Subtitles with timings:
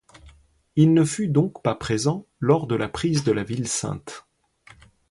[0.75, 4.25] Il ne fut donc pas présent lors de la prise de la ville sainte.